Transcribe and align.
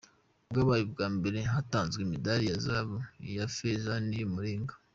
Bwabaye 0.49 0.81
ubwa 0.87 1.07
mbere 1.15 1.39
hatanzwe 1.53 1.99
imidari 2.03 2.43
ya 2.49 2.57
zahabu, 2.63 2.97
iya 3.29 3.45
feza 3.55 3.93
n’iy’’umuringa. 4.07 4.73